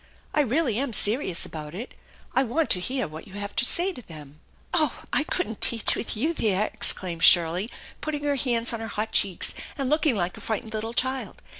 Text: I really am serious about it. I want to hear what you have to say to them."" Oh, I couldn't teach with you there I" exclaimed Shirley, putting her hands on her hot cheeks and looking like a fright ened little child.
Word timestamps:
I 0.33 0.41
really 0.41 0.79
am 0.79 0.93
serious 0.93 1.45
about 1.45 1.75
it. 1.75 1.93
I 2.33 2.41
want 2.41 2.71
to 2.71 2.79
hear 2.79 3.07
what 3.07 3.27
you 3.27 3.33
have 3.33 3.55
to 3.57 3.63
say 3.63 3.93
to 3.93 4.01
them."" 4.01 4.39
Oh, 4.73 5.03
I 5.13 5.23
couldn't 5.23 5.61
teach 5.61 5.95
with 5.95 6.17
you 6.17 6.33
there 6.33 6.61
I" 6.63 6.65
exclaimed 6.73 7.21
Shirley, 7.21 7.69
putting 8.01 8.23
her 8.23 8.33
hands 8.35 8.73
on 8.73 8.79
her 8.79 8.87
hot 8.87 9.11
cheeks 9.11 9.53
and 9.77 9.91
looking 9.91 10.15
like 10.15 10.35
a 10.37 10.41
fright 10.41 10.65
ened 10.65 10.73
little 10.73 10.93
child. 10.93 11.39